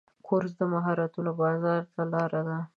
[0.27, 2.57] کورس د مهارتونو بازار ته لاره ده.